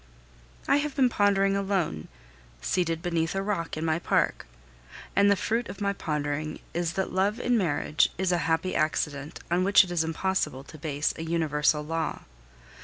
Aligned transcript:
I 0.67 0.77
have 0.77 0.95
been 0.95 1.09
pondering 1.09 1.55
alone, 1.55 2.07
seated 2.59 3.03
beneath 3.03 3.35
a 3.35 3.43
rock 3.43 3.77
in 3.77 3.85
my 3.85 3.99
park, 3.99 4.47
and 5.15 5.29
the 5.29 5.35
fruit 5.35 5.69
of 5.69 5.79
my 5.79 5.93
pondering 5.93 6.57
is 6.73 6.93
that 6.93 7.13
love 7.13 7.39
in 7.39 7.55
marriage 7.55 8.09
is 8.17 8.31
a 8.31 8.39
happy 8.49 8.73
accident 8.75 9.41
on 9.51 9.63
which 9.63 9.83
it 9.83 9.91
is 9.91 10.03
impossible 10.03 10.63
to 10.63 10.77
base 10.79 11.13
a 11.17 11.21
universal 11.23 11.83
law. 11.83 12.23